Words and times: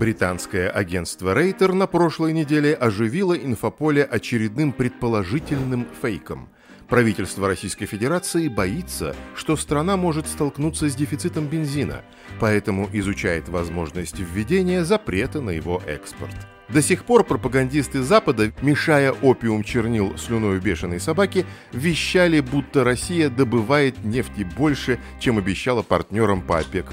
Британское 0.00 0.70
агентство 0.70 1.34
Рейтер 1.34 1.74
на 1.74 1.86
прошлой 1.86 2.32
неделе 2.32 2.72
оживило 2.72 3.34
инфополе 3.34 4.02
очередным 4.02 4.72
предположительным 4.72 5.86
фейком. 6.00 6.48
Правительство 6.88 7.46
Российской 7.46 7.84
Федерации 7.84 8.48
боится, 8.48 9.14
что 9.36 9.56
страна 9.56 9.98
может 9.98 10.26
столкнуться 10.26 10.88
с 10.88 10.94
дефицитом 10.94 11.48
бензина, 11.48 12.00
поэтому 12.40 12.88
изучает 12.94 13.50
возможность 13.50 14.18
введения 14.18 14.86
запрета 14.86 15.42
на 15.42 15.50
его 15.50 15.82
экспорт. 15.86 16.34
До 16.70 16.80
сих 16.80 17.04
пор 17.04 17.22
пропагандисты 17.22 18.02
Запада, 18.02 18.52
мешая 18.62 19.12
опиум 19.12 19.62
чернил 19.62 20.16
слюной 20.16 20.60
бешеной 20.60 20.98
собаки, 20.98 21.44
вещали, 21.72 22.40
будто 22.40 22.84
Россия 22.84 23.28
добывает 23.28 24.02
нефти 24.02 24.48
больше, 24.56 24.98
чем 25.18 25.36
обещала 25.36 25.82
партнерам 25.82 26.40
по 26.40 26.58
ОПЕК+. 26.58 26.86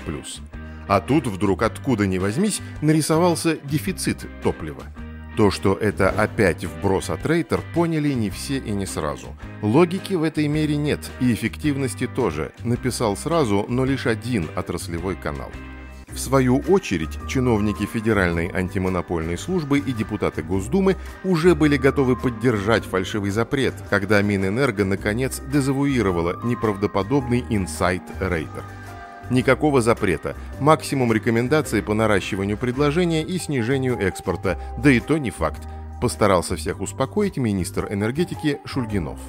А 0.87 1.01
тут 1.01 1.27
вдруг 1.27 1.63
откуда 1.63 2.07
ни 2.07 2.17
возьмись 2.17 2.61
нарисовался 2.81 3.57
дефицит 3.63 4.27
топлива. 4.43 4.83
То, 5.37 5.51
что 5.51 5.75
это 5.75 6.09
опять 6.09 6.65
вброс 6.65 7.11
от 7.11 7.23
Рейтер, 7.25 7.61
поняли 7.75 8.11
не 8.13 8.31
все 8.31 8.57
и 8.57 8.71
не 8.71 8.87
сразу. 8.87 9.27
Логики 9.61 10.15
в 10.15 10.23
этой 10.23 10.47
мере 10.47 10.77
нет, 10.77 11.11
и 11.19 11.31
эффективности 11.31 12.07
тоже. 12.07 12.53
Написал 12.63 13.15
сразу, 13.15 13.65
но 13.69 13.85
лишь 13.85 14.07
один 14.07 14.49
отраслевой 14.55 15.15
канал. 15.15 15.51
В 16.07 16.19
свою 16.19 16.57
очередь, 16.67 17.19
чиновники 17.27 17.85
Федеральной 17.85 18.49
антимонопольной 18.51 19.37
службы 19.37 19.77
и 19.77 19.91
депутаты 19.91 20.41
Госдумы 20.41 20.95
уже 21.23 21.53
были 21.53 21.77
готовы 21.77 22.15
поддержать 22.15 22.85
фальшивый 22.85 23.29
запрет, 23.29 23.75
когда 23.91 24.19
Минэнерго 24.23 24.85
наконец 24.85 25.39
дезавуировала 25.53 26.43
неправдоподобный 26.43 27.45
инсайт 27.51 28.01
Рейтер. 28.19 28.63
Никакого 29.29 29.81
запрета, 29.81 30.35
максимум 30.59 31.11
рекомендаций 31.11 31.83
по 31.83 31.93
наращиванию 31.93 32.57
предложения 32.57 33.23
и 33.23 33.37
снижению 33.37 33.97
экспорта, 33.99 34.57
да 34.77 34.89
и 34.91 34.99
то 34.99 35.17
не 35.17 35.31
факт, 35.31 35.61
постарался 36.01 36.55
всех 36.55 36.79
успокоить 36.79 37.37
министр 37.37 37.87
энергетики 37.91 38.59
Шульгинов. 38.65 39.19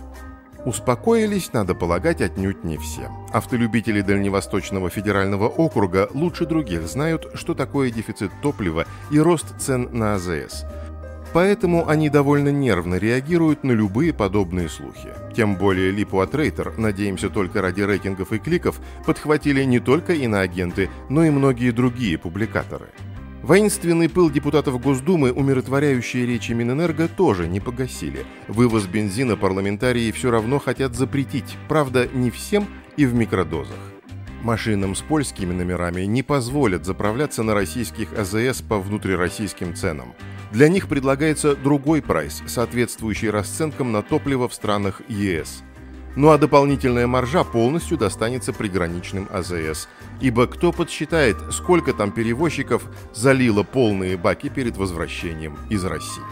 Успокоились, 0.64 1.52
надо 1.52 1.74
полагать, 1.74 2.20
отнюдь 2.20 2.64
не 2.64 2.76
все. 2.76 3.10
Автолюбители 3.32 4.02
Дальневосточного 4.02 4.91
федерального 4.91 5.48
округа 5.48 6.08
лучше 6.12 6.46
других 6.46 6.86
знают, 6.86 7.30
что 7.34 7.54
такое 7.54 7.91
дефицит 7.91 8.32
топлива 8.42 8.84
и 9.10 9.19
рост 9.19 9.46
цен 9.58 9.88
на 9.92 10.14
АЗС. 10.14 10.66
Поэтому 11.32 11.88
они 11.88 12.08
довольно 12.08 12.48
нервно 12.48 12.96
реагируют 12.96 13.62
на 13.62 13.72
любые 13.72 14.12
подобные 14.12 14.68
слухи. 14.68 15.10
Тем 15.36 15.56
более 15.56 15.90
Липу 15.90 16.20
от 16.20 16.34
Рейтер, 16.34 16.72
надеемся 16.78 17.28
только 17.28 17.60
ради 17.60 17.82
рейтингов 17.82 18.32
и 18.32 18.38
кликов, 18.38 18.80
подхватили 19.04 19.62
не 19.64 19.78
только 19.78 20.14
иноагенты, 20.14 20.88
но 21.08 21.24
и 21.24 21.30
многие 21.30 21.70
другие 21.70 22.18
публикаторы. 22.18 22.86
Воинственный 23.42 24.08
пыл 24.08 24.30
депутатов 24.30 24.80
Госдумы, 24.80 25.32
умиротворяющие 25.32 26.26
речи 26.26 26.52
Минэнерго, 26.52 27.08
тоже 27.08 27.46
не 27.46 27.60
погасили. 27.60 28.26
Вывоз 28.48 28.86
бензина 28.86 29.36
парламентарии 29.36 30.10
все 30.10 30.30
равно 30.30 30.58
хотят 30.58 30.94
запретить, 30.94 31.56
правда, 31.68 32.08
не 32.12 32.30
всем 32.30 32.66
и 32.96 33.06
в 33.06 33.14
микродозах. 33.14 33.76
Машинам 34.42 34.94
с 34.94 35.00
польскими 35.00 35.52
номерами 35.52 36.02
не 36.02 36.22
позволят 36.22 36.84
заправляться 36.84 37.42
на 37.42 37.54
российских 37.54 38.08
АЗС 38.18 38.62
по 38.62 38.78
внутрироссийским 38.78 39.74
ценам. 39.74 40.14
Для 40.52 40.68
них 40.68 40.88
предлагается 40.88 41.54
другой 41.54 42.02
прайс, 42.02 42.42
соответствующий 42.46 43.30
расценкам 43.30 43.92
на 43.92 44.02
топливо 44.02 44.48
в 44.48 44.54
странах 44.54 45.02
ЕС– 45.08 45.62
ну 46.18 46.30
а 46.30 46.38
дополнительная 46.38 47.06
маржа 47.06 47.44
полностью 47.44 47.96
достанется 47.96 48.52
приграничным 48.52 49.28
АЗС. 49.30 49.88
Ибо 50.20 50.48
кто 50.48 50.72
подсчитает, 50.72 51.36
сколько 51.52 51.92
там 51.92 52.10
перевозчиков 52.10 52.82
залило 53.14 53.62
полные 53.62 54.16
баки 54.16 54.48
перед 54.48 54.76
возвращением 54.76 55.56
из 55.70 55.84
России? 55.84 56.24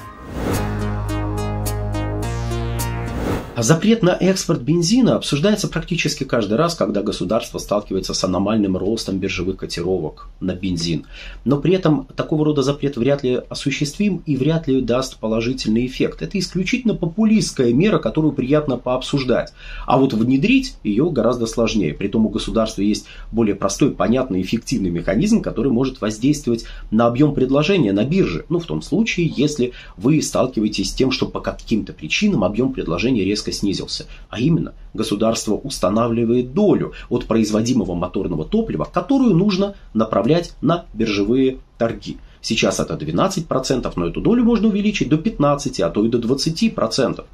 А 3.56 3.62
запрет 3.62 4.02
на 4.02 4.10
экспорт 4.10 4.60
бензина 4.60 5.16
обсуждается 5.16 5.68
практически 5.68 6.24
каждый 6.24 6.58
раз, 6.58 6.74
когда 6.74 7.00
государство 7.02 7.56
сталкивается 7.56 8.12
с 8.12 8.22
аномальным 8.22 8.76
ростом 8.76 9.16
биржевых 9.16 9.56
котировок 9.56 10.28
на 10.40 10.54
бензин. 10.54 11.06
Но 11.46 11.56
при 11.56 11.72
этом 11.72 12.06
такого 12.16 12.44
рода 12.44 12.60
запрет 12.60 12.98
вряд 12.98 13.22
ли 13.22 13.40
осуществим 13.48 14.22
и 14.26 14.36
вряд 14.36 14.68
ли 14.68 14.82
даст 14.82 15.16
положительный 15.16 15.86
эффект. 15.86 16.20
Это 16.20 16.38
исключительно 16.38 16.92
популистская 16.94 17.72
мера, 17.72 17.98
которую 17.98 18.34
приятно 18.34 18.76
пообсуждать. 18.76 19.54
А 19.86 19.96
вот 19.96 20.12
внедрить 20.12 20.74
ее 20.84 21.10
гораздо 21.10 21.46
сложнее. 21.46 21.94
Притом 21.94 22.26
у 22.26 22.28
государства 22.28 22.82
есть 22.82 23.06
более 23.32 23.54
простой, 23.54 23.90
понятный, 23.90 24.42
эффективный 24.42 24.90
механизм, 24.90 25.40
который 25.40 25.72
может 25.72 26.02
воздействовать 26.02 26.66
на 26.90 27.06
объем 27.06 27.32
предложения 27.32 27.94
на 27.94 28.04
бирже. 28.04 28.44
Ну, 28.50 28.58
в 28.58 28.66
том 28.66 28.82
случае, 28.82 29.32
если 29.34 29.72
вы 29.96 30.20
сталкиваетесь 30.20 30.90
с 30.90 30.94
тем, 30.94 31.10
что 31.10 31.24
по 31.24 31.40
каким-то 31.40 31.94
причинам 31.94 32.44
объем 32.44 32.74
предложения 32.74 33.24
резко 33.24 33.45
резко 33.46 33.52
снизился. 33.52 34.06
А 34.30 34.40
именно, 34.40 34.72
государство 34.94 35.54
устанавливает 35.54 36.52
долю 36.52 36.92
от 37.08 37.26
производимого 37.26 37.94
моторного 37.94 38.44
топлива, 38.44 38.84
которую 38.84 39.34
нужно 39.34 39.74
направлять 39.94 40.52
на 40.60 40.84
биржевые 40.94 41.58
торги. 41.78 42.18
Сейчас 42.40 42.80
это 42.80 42.94
12%, 42.94 43.92
но 43.96 44.06
эту 44.06 44.20
долю 44.20 44.44
можно 44.44 44.68
увеличить 44.68 45.08
до 45.08 45.16
15%, 45.16 45.82
а 45.82 45.90
то 45.90 46.04
и 46.04 46.08
до 46.08 46.18
20%. 46.18 47.24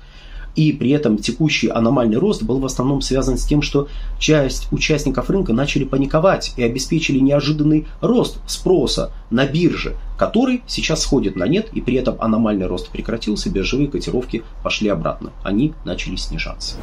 И 0.54 0.72
при 0.72 0.90
этом 0.90 1.18
текущий 1.18 1.68
аномальный 1.68 2.18
рост 2.18 2.42
был 2.42 2.58
в 2.58 2.66
основном 2.66 3.00
связан 3.00 3.38
с 3.38 3.44
тем, 3.44 3.62
что 3.62 3.88
часть 4.18 4.68
участников 4.70 5.30
рынка 5.30 5.52
начали 5.52 5.84
паниковать 5.84 6.52
и 6.56 6.62
обеспечили 6.62 7.18
неожиданный 7.18 7.86
рост 8.00 8.38
спроса 8.46 9.12
на 9.30 9.46
бирже, 9.46 9.96
который 10.18 10.62
сейчас 10.66 11.02
сходит 11.02 11.36
на 11.36 11.44
нет, 11.44 11.68
и 11.72 11.80
при 11.80 11.94
этом 11.94 12.16
аномальный 12.20 12.66
рост 12.66 12.90
прекратился, 12.90 13.50
биржевые 13.50 13.88
котировки 13.88 14.42
пошли 14.62 14.88
обратно. 14.88 15.32
Они 15.42 15.72
начали 15.84 16.16
снижаться. 16.16 16.76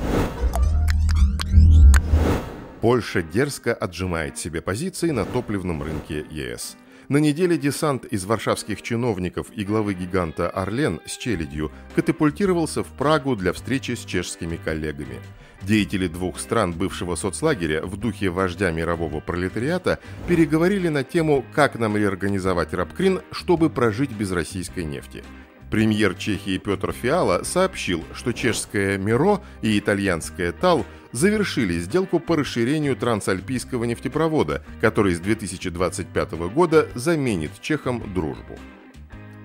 Польша 2.81 3.21
дерзко 3.21 3.73
отжимает 3.73 4.37
себе 4.37 4.61
позиции 4.61 5.11
на 5.11 5.25
топливном 5.25 5.83
рынке 5.83 6.25
ЕС– 6.31 6.75
на 7.09 7.17
неделе 7.17 7.57
десант 7.57 8.05
из 8.05 8.23
варшавских 8.25 8.81
чиновников 8.83 9.47
и 9.55 9.65
главы 9.65 9.95
гиганта 9.95 10.49
Орлен 10.49 11.01
с 11.05 11.17
челядью 11.17 11.71
катапультировался 11.95 12.83
в 12.83 12.87
Прагу 12.87 13.35
для 13.35 13.51
встречи 13.51 13.95
с 13.95 14.05
чешскими 14.05 14.57
коллегами. 14.57 15.19
Деятели 15.63 16.07
двух 16.07 16.39
стран 16.39 16.71
бывшего 16.71 17.15
соцлагеря 17.15 17.81
в 17.81 17.97
духе 17.97 18.29
вождя 18.29 18.71
мирового 18.71 19.19
пролетариата 19.19 19.99
переговорили 20.27 20.87
на 20.87 21.03
тему, 21.03 21.43
как 21.53 21.77
нам 21.77 21.97
реорганизовать 21.97 22.73
Рабкрин, 22.73 23.21
чтобы 23.31 23.69
прожить 23.69 24.11
без 24.11 24.31
российской 24.31 24.85
нефти. 24.85 25.23
Премьер 25.69 26.15
Чехии 26.15 26.57
Петр 26.57 26.91
Фиала 26.91 27.43
сообщил, 27.43 28.03
что 28.15 28.31
чешская 28.31 28.97
«Миро» 28.97 29.41
и 29.61 29.77
итальянская 29.77 30.51
«Тал» 30.51 30.85
завершили 31.11 31.73
сделку 31.79 32.19
по 32.19 32.35
расширению 32.35 32.95
трансальпийского 32.95 33.83
нефтепровода, 33.83 34.63
который 34.81 35.13
с 35.13 35.19
2025 35.19 36.31
года 36.53 36.87
заменит 36.95 37.51
чехам 37.61 38.13
дружбу. 38.13 38.57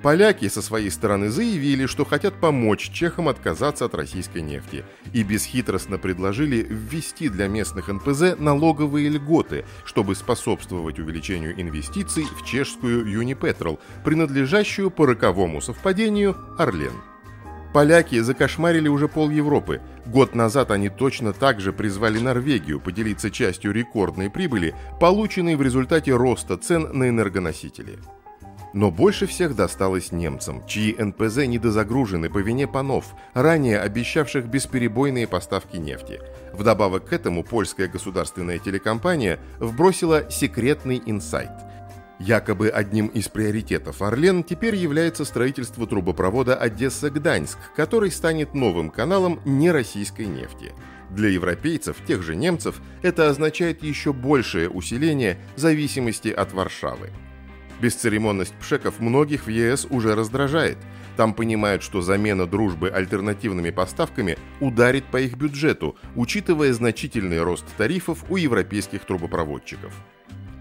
Поляки 0.05 0.51
со 0.51 0.61
своей 0.61 0.91
стороны 0.91 1.31
заявили, 1.31 1.87
что 1.87 2.05
хотят 2.05 2.35
помочь 2.35 2.91
чехам 2.91 3.27
отказаться 3.27 3.87
от 3.87 3.95
российской 3.95 4.43
нефти 4.43 4.85
и 5.15 5.23
бесхитростно 5.23 5.97
предложили 5.97 6.57
ввести 6.69 7.31
для 7.31 7.49
местных 7.49 7.89
НПЗ 7.89 8.39
налоговые 8.39 9.09
льготы, 9.09 9.65
чтобы 9.87 10.15
способствовать 10.15 10.99
увеличению 10.99 11.59
инвестиций 11.59 12.27
в 12.39 12.45
чешскую 12.45 13.11
Юнипетрол, 13.11 13.81
принадлежащую 14.05 14.91
по 14.91 15.07
роковому 15.07 15.63
совпадению 15.63 16.37
Орлен. 16.59 16.93
Поляки 17.73 18.21
закошмарили 18.21 18.89
уже 18.89 19.09
пол 19.09 19.31
Европы. 19.31 19.81
Год 20.05 20.35
назад 20.35 20.71
они 20.71 20.91
точно 20.91 21.33
так 21.33 21.63
же 21.63 21.73
призвали 21.73 22.19
Норвегию 22.19 22.79
поделиться 22.79 23.31
частью 23.31 23.73
рекордной 23.73 24.29
прибыли, 24.29 24.75
полученной 25.01 25.57
в 25.57 25.63
результате 25.63 26.15
роста 26.15 26.59
цен 26.59 26.91
на 26.93 27.09
энергоносители. 27.09 27.99
Но 28.75 28.91
больше 28.91 29.27
всех 29.27 29.55
досталось 29.55 30.11
немцам, 30.11 30.67
чьи 30.67 30.97
НПЗ 30.99 31.47
недозагружены 31.47 32.29
по 32.29 32.39
вине 32.39 32.67
панов, 32.67 33.15
ранее 33.33 33.79
обещавших 33.79 34.47
бесперебойные 34.47 35.29
поставки 35.29 35.77
нефти. 35.77 36.21
Вдобавок 36.53 37.07
к 37.07 37.13
этому 37.13 37.45
польская 37.45 37.87
государственная 37.87 38.59
телекомпания 38.59 39.39
вбросила 39.61 40.29
секретный 40.29 41.01
инсайт. 41.07 41.53
Якобы 42.19 42.69
одним 42.69 43.07
из 43.07 43.29
приоритетов 43.29 44.03
Орлен 44.03 44.43
теперь 44.43 44.75
является 44.75 45.25
строительство 45.25 45.87
трубопровода 45.87 46.57
Одесса-Гданьск, 46.57 47.59
который 47.77 48.11
станет 48.11 48.55
новым 48.55 48.91
каналом 48.91 49.41
нероссийской 49.45 50.27
нефти. 50.27 50.73
Для 51.11 51.29
европейцев, 51.29 51.97
тех 52.05 52.23
же 52.23 52.35
немцев, 52.35 52.81
это 53.03 53.29
означает 53.29 53.85
еще 53.85 54.13
большее 54.13 54.69
усиление 54.69 55.39
зависимости 55.55 56.29
от 56.29 56.53
Варшавы. 56.53 57.11
Бесцеремонность 57.81 58.55
пшеков 58.55 59.01
многих 59.01 59.47
в 59.47 59.51
ЕС 59.51 59.87
уже 59.91 60.15
раздражает. 60.15 60.79
Там 61.17 61.35
понимают, 61.35 61.83
что 61.83 62.03
замена 62.03 62.47
дружбы 62.47 62.91
альтернативными 62.91 63.71
поставками 63.71 64.37
ударит 64.61 65.05
по 65.05 65.21
их 65.21 65.37
бюджету, 65.37 65.97
учитывая 66.17 66.73
значительный 66.73 67.43
рост 67.43 67.65
тарифов 67.77 68.25
у 68.29 68.37
европейских 68.37 69.05
трубопроводчиков. 69.05 69.93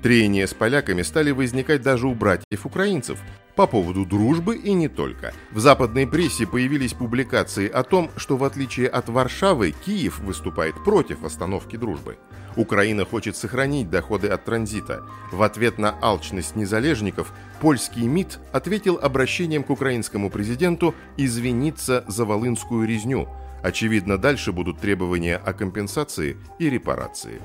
Трения 0.04 0.48
с 0.48 0.54
поляками 0.54 1.02
стали 1.02 1.32
возникать 1.32 1.82
даже 1.82 2.08
у 2.08 2.14
братьев-украинцев 2.14 3.20
по 3.56 3.68
поводу 3.68 4.06
дружбы 4.06 4.58
и 4.58 4.74
не 4.74 4.90
только. 4.90 5.34
В 5.52 5.60
западной 5.60 6.06
прессе 6.06 6.46
появились 6.46 6.94
публикации 6.94 7.70
о 7.70 7.84
том, 7.84 8.12
что 8.18 8.36
в 8.36 8.44
отличие 8.44 8.90
от 8.90 9.08
Варшавы, 9.08 9.72
Киев 9.72 10.20
выступает 10.20 10.76
против 10.84 11.24
остановки 11.24 11.78
дружбы. 11.78 12.18
Украина 12.56 13.06
хочет 13.06 13.36
сохранить 13.36 13.90
доходы 13.90 14.28
от 14.28 14.46
транзита. 14.46 15.04
В 15.32 15.42
ответ 15.44 15.78
на 15.78 15.96
алчность 16.02 16.56
незалежников 16.56 17.34
польский 17.62 18.08
МИД 18.08 18.40
ответил 18.52 19.00
обращением 19.02 19.64
к 19.64 19.70
украинскому 19.70 20.30
президенту 20.30 20.94
извиниться 21.18 22.04
за 22.08 22.26
волынскую 22.26 22.88
резню. 22.88 23.28
Очевидно, 23.64 24.18
дальше 24.18 24.52
будут 24.52 24.80
требования 24.80 25.38
о 25.38 25.54
компенсации 25.54 26.38
и 26.60 26.70
репарации. 26.70 27.42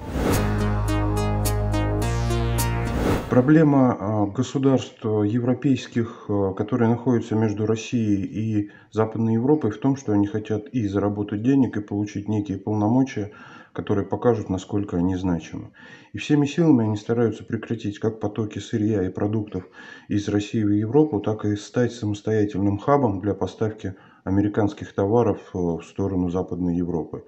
Проблема 3.31 3.97
а, 4.01 4.27
государств 4.27 5.05
европейских, 5.05 6.25
а, 6.29 6.55
которые 6.55 6.89
находятся 6.89 7.35
между 7.35 7.67
Россией 7.67 8.25
и 8.25 8.71
Западной 8.91 9.35
Европой, 9.35 9.71
в 9.71 9.79
том, 9.79 9.97
что 9.97 10.13
они 10.13 10.27
хотят 10.27 10.67
и 10.69 10.89
заработать 10.89 11.43
денег, 11.43 11.77
и 11.77 11.83
получить 11.83 12.27
некие 12.27 12.57
полномочия, 12.57 13.33
которые 13.79 14.05
покажут, 14.05 14.49
насколько 14.49 14.97
они 14.97 15.15
значимы. 15.15 15.71
И 16.13 16.19
всеми 16.19 16.47
силами 16.47 16.83
они 16.83 16.97
стараются 16.97 17.45
прекратить 17.45 18.01
как 18.01 18.19
потоки 18.19 18.59
сырья 18.59 19.05
и 19.07 19.09
продуктов 19.09 19.69
из 20.09 20.29
России 20.29 20.65
в 20.65 20.71
Европу, 20.71 21.21
так 21.21 21.45
и 21.45 21.55
стать 21.55 21.93
самостоятельным 21.93 22.79
хабом 22.79 23.21
для 23.21 23.35
поставки 23.35 23.95
американских 24.25 24.93
товаров 24.93 25.39
э, 25.55 25.59
в 25.59 25.83
сторону 25.85 26.29
Западной 26.29 26.75
Европы. 26.75 27.23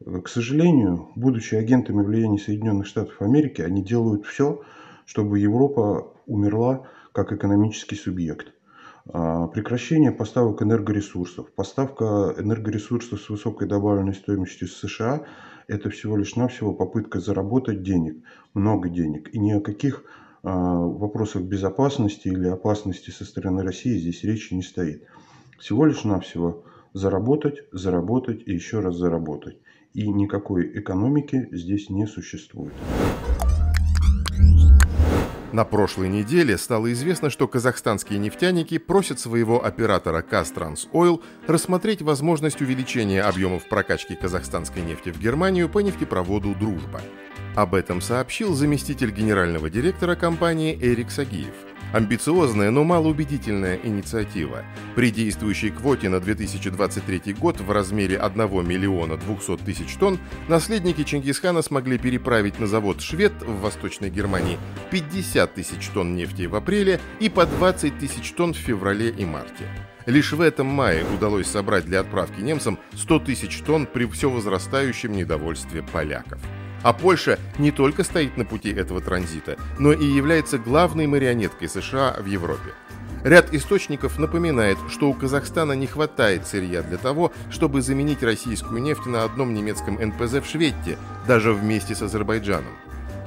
К 0.00 0.26
сожалению, 0.26 1.10
будучи 1.16 1.54
агентами 1.54 2.02
влияния 2.02 2.38
Соединенных 2.38 2.86
Штатов 2.86 3.20
Америки, 3.20 3.60
они 3.60 3.82
делают 3.82 4.24
все, 4.24 4.62
чтобы 5.04 5.38
Европа 5.38 6.14
умерла 6.24 6.86
как 7.12 7.30
экономический 7.30 7.96
субъект. 7.96 8.54
А, 9.06 9.48
прекращение 9.48 10.12
поставок 10.12 10.62
энергоресурсов. 10.62 11.52
Поставка 11.52 12.34
энергоресурсов 12.38 13.20
с 13.20 13.28
высокой 13.28 13.68
добавленной 13.68 14.14
стоимостью 14.14 14.68
с 14.68 14.76
США– 14.76 15.24
это 15.68 15.90
всего 15.90 16.16
лишь 16.16 16.36
навсего 16.36 16.72
попытка 16.72 17.20
заработать 17.20 17.82
денег, 17.82 18.22
много 18.54 18.88
денег. 18.88 19.28
И 19.34 19.38
ни 19.38 19.52
о 19.52 19.60
каких 19.60 20.04
а, 20.42 20.78
вопросах 20.78 21.42
безопасности 21.42 22.28
или 22.28 22.48
опасности 22.48 23.10
со 23.10 23.24
стороны 23.24 23.62
России 23.62 23.98
здесь 23.98 24.24
речи 24.24 24.54
не 24.54 24.62
стоит. 24.62 25.04
Всего 25.58 25.84
лишь 25.84 26.04
навсего 26.04 26.64
заработать, 26.94 27.64
заработать 27.72 28.42
и 28.46 28.52
еще 28.52 28.80
раз 28.80 28.96
заработать. 28.96 29.58
И 29.92 30.08
никакой 30.08 30.78
экономики 30.78 31.48
здесь 31.52 31.90
не 31.90 32.06
существует. 32.06 32.72
На 35.54 35.64
прошлой 35.64 36.08
неделе 36.08 36.58
стало 36.58 36.92
известно, 36.92 37.30
что 37.30 37.46
казахстанские 37.46 38.18
нефтяники 38.18 38.76
просят 38.76 39.20
своего 39.20 39.64
оператора 39.64 40.20
Казтрансойл 40.20 41.22
рассмотреть 41.46 42.02
возможность 42.02 42.60
увеличения 42.60 43.22
объемов 43.22 43.68
прокачки 43.68 44.16
казахстанской 44.16 44.82
нефти 44.82 45.10
в 45.10 45.20
Германию 45.20 45.68
по 45.68 45.78
нефтепроводу 45.78 46.56
«Дружба». 46.56 47.02
Об 47.54 47.76
этом 47.76 48.00
сообщил 48.00 48.52
заместитель 48.54 49.12
генерального 49.12 49.70
директора 49.70 50.16
компании 50.16 50.76
Эрик 50.82 51.12
Сагиев– 51.12 51.54
Амбициозная, 51.94 52.72
но 52.72 52.82
малоубедительная 52.82 53.78
инициатива. 53.80 54.64
При 54.96 55.12
действующей 55.12 55.70
квоте 55.70 56.08
на 56.08 56.18
2023 56.18 57.34
год 57.34 57.60
в 57.60 57.70
размере 57.70 58.18
1 58.18 58.66
миллиона 58.66 59.16
200 59.16 59.58
тысяч 59.58 59.94
тонн 59.94 60.18
наследники 60.48 61.04
Чингисхана 61.04 61.62
смогли 61.62 61.96
переправить 61.98 62.58
на 62.58 62.66
завод 62.66 63.00
«Швед» 63.00 63.32
в 63.42 63.60
Восточной 63.60 64.10
Германии 64.10 64.58
50 64.90 65.54
тысяч 65.54 65.86
тонн 65.94 66.16
нефти 66.16 66.46
в 66.46 66.56
апреле 66.56 67.00
и 67.20 67.28
по 67.28 67.46
20 67.46 67.96
тысяч 67.96 68.32
тонн 68.32 68.54
в 68.54 68.58
феврале 68.58 69.10
и 69.10 69.24
марте. 69.24 69.68
Лишь 70.06 70.32
в 70.32 70.40
этом 70.40 70.66
мае 70.66 71.04
удалось 71.14 71.46
собрать 71.46 71.84
для 71.84 72.00
отправки 72.00 72.40
немцам 72.40 72.76
100 72.94 73.20
тысяч 73.20 73.60
тонн 73.60 73.86
при 73.86 74.06
все 74.06 74.28
возрастающем 74.28 75.12
недовольстве 75.12 75.84
поляков. 75.84 76.40
А 76.84 76.92
Польша 76.92 77.38
не 77.58 77.70
только 77.70 78.04
стоит 78.04 78.36
на 78.36 78.44
пути 78.44 78.70
этого 78.70 79.00
транзита, 79.00 79.56
но 79.78 79.92
и 79.92 80.04
является 80.04 80.58
главной 80.58 81.06
марионеткой 81.06 81.66
США 81.68 82.14
в 82.20 82.26
Европе. 82.26 82.74
Ряд 83.24 83.54
источников 83.54 84.18
напоминает, 84.18 84.76
что 84.90 85.08
у 85.08 85.14
Казахстана 85.14 85.72
не 85.72 85.86
хватает 85.86 86.46
сырья 86.46 86.82
для 86.82 86.98
того, 86.98 87.32
чтобы 87.50 87.80
заменить 87.80 88.22
российскую 88.22 88.82
нефть 88.82 89.06
на 89.06 89.24
одном 89.24 89.54
немецком 89.54 89.94
НПЗ 89.94 90.42
в 90.42 90.46
Шведте, 90.46 90.98
даже 91.26 91.54
вместе 91.54 91.94
с 91.94 92.02
Азербайджаном. 92.02 92.74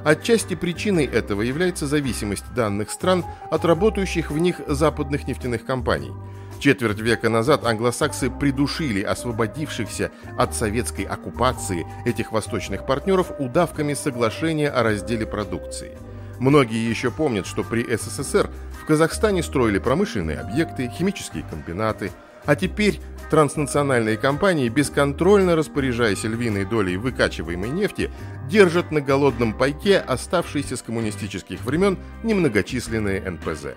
Отчасти 0.04 0.54
причиной 0.54 1.04
этого 1.06 1.42
является 1.42 1.86
зависимость 1.86 2.44
данных 2.54 2.90
стран 2.90 3.24
от 3.50 3.64
работающих 3.64 4.30
в 4.30 4.38
них 4.38 4.60
западных 4.66 5.26
нефтяных 5.26 5.64
компаний– 5.64 6.12
Четверть 6.58 6.98
века 6.98 7.28
назад 7.28 7.64
англосаксы 7.64 8.30
придушили 8.30 9.00
освободившихся 9.02 10.10
от 10.36 10.56
советской 10.56 11.02
оккупации 11.02 11.86
этих 12.04 12.32
восточных 12.32 12.84
партнеров 12.84 13.30
удавками 13.38 13.94
соглашения 13.94 14.68
о 14.68 14.82
разделе 14.82 15.24
продукции. 15.24 15.96
Многие 16.40 16.88
еще 16.88 17.12
помнят, 17.12 17.46
что 17.46 17.62
при 17.62 17.84
СССР 17.96 18.50
в 18.82 18.86
Казахстане 18.86 19.44
строили 19.44 19.78
промышленные 19.78 20.40
объекты, 20.40 20.88
химические 20.88 21.44
комбинаты, 21.48 22.10
а 22.44 22.56
теперь 22.56 23.00
транснациональные 23.30 24.16
компании, 24.16 24.68
бесконтрольно 24.68 25.56
распоряжаясь 25.56 26.24
львиной 26.24 26.64
долей 26.64 26.96
выкачиваемой 26.96 27.70
нефти, 27.70 28.10
держат 28.48 28.90
на 28.90 29.00
голодном 29.00 29.52
пайке 29.52 29.98
оставшиеся 29.98 30.76
с 30.76 30.82
коммунистических 30.82 31.64
времен 31.64 31.98
немногочисленные 32.22 33.30
НПЗ. 33.30 33.74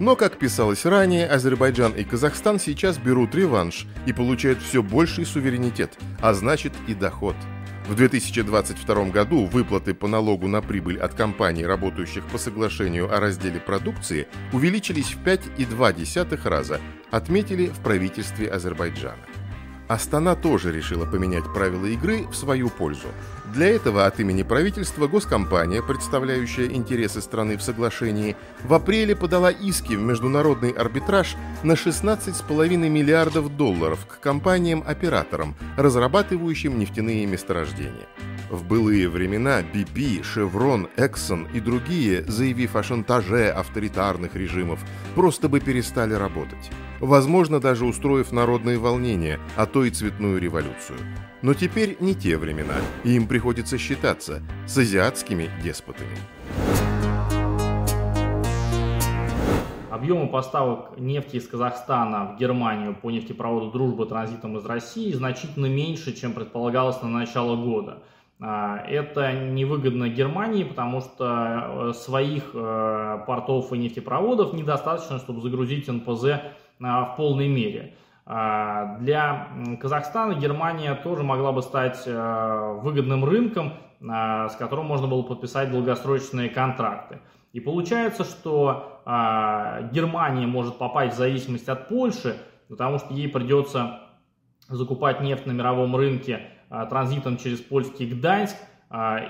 Но, 0.00 0.16
как 0.16 0.38
писалось 0.38 0.84
ранее, 0.84 1.28
Азербайджан 1.28 1.92
и 1.92 2.02
Казахстан 2.02 2.58
сейчас 2.58 2.98
берут 2.98 3.34
реванш 3.34 3.86
и 4.06 4.12
получают 4.12 4.60
все 4.60 4.82
больший 4.82 5.24
суверенитет, 5.24 5.96
а 6.20 6.34
значит 6.34 6.72
и 6.88 6.94
доход. 6.94 7.36
В 7.86 7.96
2022 7.96 9.04
году 9.06 9.46
выплаты 9.46 9.92
по 9.92 10.06
налогу 10.06 10.46
на 10.46 10.62
прибыль 10.62 10.98
от 10.98 11.14
компаний, 11.14 11.66
работающих 11.66 12.24
по 12.26 12.38
соглашению 12.38 13.12
о 13.12 13.18
разделе 13.18 13.58
продукции, 13.58 14.28
увеличились 14.52 15.14
в 15.14 15.24
5,2 15.24 16.48
раза, 16.48 16.80
отметили 17.10 17.66
в 17.66 17.80
правительстве 17.80 18.48
Азербайджана. 18.48 19.26
Астана 19.88 20.36
тоже 20.36 20.72
решила 20.72 21.06
поменять 21.06 21.44
правила 21.52 21.86
игры 21.86 22.26
в 22.28 22.34
свою 22.36 22.70
пользу. 22.70 23.08
Для 23.52 23.68
этого 23.68 24.06
от 24.06 24.18
имени 24.18 24.42
правительства 24.42 25.06
госкомпания, 25.06 25.82
представляющая 25.82 26.66
интересы 26.66 27.20
страны 27.20 27.58
в 27.58 27.62
соглашении, 27.62 28.34
в 28.64 28.72
апреле 28.72 29.14
подала 29.14 29.50
иски 29.50 29.92
в 29.92 30.00
международный 30.00 30.70
арбитраж 30.70 31.36
на 31.62 31.72
16,5 31.72 32.88
миллиардов 32.88 33.54
долларов 33.54 34.06
к 34.06 34.20
компаниям-операторам, 34.20 35.54
разрабатывающим 35.76 36.78
нефтяные 36.78 37.26
месторождения. 37.26 38.08
В 38.50 38.64
былые 38.64 39.08
времена 39.10 39.60
BP, 39.60 40.22
Chevron, 40.22 40.88
Exxon 40.96 41.46
и 41.52 41.60
другие, 41.60 42.24
заявив 42.24 42.74
о 42.76 42.82
шантаже 42.82 43.50
авторитарных 43.50 44.34
режимов, 44.34 44.80
просто 45.14 45.50
бы 45.50 45.60
перестали 45.60 46.14
работать 46.14 46.70
возможно, 47.02 47.60
даже 47.60 47.84
устроив 47.84 48.32
народные 48.32 48.78
волнения, 48.78 49.38
а 49.56 49.66
то 49.66 49.84
и 49.84 49.90
цветную 49.90 50.40
революцию. 50.40 50.98
Но 51.42 51.54
теперь 51.54 51.96
не 51.98 52.14
те 52.14 52.36
времена, 52.36 52.76
и 53.02 53.16
им 53.16 53.26
приходится 53.26 53.76
считаться 53.76 54.42
с 54.64 54.78
азиатскими 54.78 55.50
деспотами. 55.60 56.16
Объемы 59.90 60.28
поставок 60.28 60.98
нефти 60.98 61.36
из 61.36 61.48
Казахстана 61.48 62.32
в 62.32 62.38
Германию 62.38 62.94
по 62.94 63.10
нефтепроводу 63.10 63.72
«Дружба» 63.72 64.06
транзитом 64.06 64.56
из 64.56 64.64
России 64.64 65.12
значительно 65.12 65.66
меньше, 65.66 66.12
чем 66.12 66.32
предполагалось 66.32 67.02
на 67.02 67.08
начало 67.08 67.56
года. 67.56 68.04
А, 68.40 68.78
это 68.78 69.32
невыгодно 69.32 70.08
Германии, 70.08 70.62
потому 70.62 71.00
что 71.00 71.90
э, 71.90 71.92
своих 71.94 72.50
э, 72.54 73.18
портов 73.26 73.72
и 73.72 73.78
нефтепроводов 73.78 74.52
недостаточно, 74.52 75.18
чтобы 75.18 75.40
загрузить 75.40 75.88
НПЗ 75.88 76.24
а, 76.80 77.04
в 77.04 77.16
полной 77.16 77.48
мере. 77.48 77.94
А, 78.24 78.98
для 78.98 79.48
Казахстана 79.80 80.34
Германия 80.34 80.94
тоже 80.94 81.22
могла 81.22 81.52
бы 81.52 81.62
стать 81.62 82.04
а, 82.06 82.74
выгодным 82.74 83.24
рынком, 83.24 83.74
с 84.00 84.56
которым 84.58 84.86
можно 84.86 85.06
было 85.06 85.22
подписать 85.22 85.70
долгосрочные 85.70 86.48
контракты. 86.48 87.20
И 87.52 87.60
получается, 87.60 88.24
что 88.24 89.00
Германия 89.04 90.48
может 90.48 90.76
попасть 90.76 91.14
в 91.14 91.18
зависимость 91.18 91.68
от 91.68 91.88
Польши, 91.88 92.36
потому 92.68 92.98
что 92.98 93.14
ей 93.14 93.28
придется 93.28 94.00
закупать 94.66 95.20
нефть 95.20 95.46
на 95.46 95.52
мировом 95.52 95.94
рынке 95.94 96.48
транзитом 96.68 97.36
через 97.36 97.60
польский 97.60 98.08
Гданьск, 98.08 98.56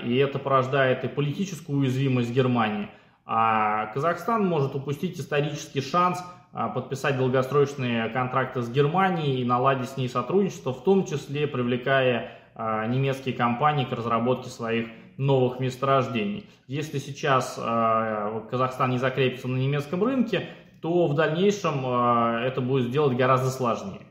и 0.05 0.15
это 0.15 0.39
порождает 0.39 1.03
и 1.03 1.07
политическую 1.07 1.77
уязвимость 1.77 2.33
Германии. 2.33 2.89
А 3.25 3.87
Казахстан 3.93 4.47
может 4.47 4.75
упустить 4.75 5.19
исторический 5.19 5.81
шанс 5.81 6.19
а, 6.19 6.42
а, 6.55 6.69
подписать 6.69 7.17
долгосрочные 7.17 8.09
контракты 8.09 8.61
с 8.61 8.69
Германией 8.69 9.41
и 9.41 9.43
наладить 9.43 9.89
с 9.89 9.97
ней 9.97 10.07
сотрудничество, 10.07 10.71
в 10.71 10.83
том 10.83 11.03
числе 11.03 11.47
привлекая 11.47 12.37
а, 12.53 12.85
немецкие 12.85 13.33
компании 13.33 13.85
к 13.85 13.91
разработке 13.91 14.51
своих 14.51 14.87
новых 15.17 15.59
месторождений. 15.59 16.45
Если 16.67 16.99
сейчас 16.99 17.57
а, 17.59 18.39
Казахстан 18.51 18.91
не 18.91 18.99
закрепится 18.99 19.47
на 19.47 19.57
немецком 19.57 20.03
рынке, 20.03 20.47
то 20.79 21.07
в 21.07 21.15
дальнейшем 21.15 21.87
это 21.87 22.59
будет 22.59 22.89
сделать 22.89 23.17
гораздо 23.17 23.49
сложнее. 23.49 24.01